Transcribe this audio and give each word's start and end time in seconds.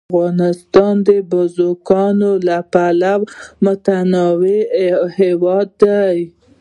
افغانستان 0.11 0.93
د 1.07 1.09
بزګانو 1.31 2.31
له 2.47 2.57
پلوه 2.71 3.25
متنوع 3.63 4.59
هېواد 5.19 5.69
دی. 5.83 6.17